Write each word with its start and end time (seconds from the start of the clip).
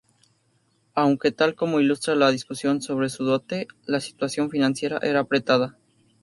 Aunque 0.95 1.31
tal 1.31 1.53
como 1.53 1.79
ilustra 1.79 2.15
la 2.15 2.31
discusión 2.31 2.81
sobre 2.81 3.09
su 3.09 3.23
dote, 3.23 3.67
la 3.85 3.99
situación 3.99 4.49
financiera 4.49 4.97
era 5.03 5.19
apretada. 5.19 5.77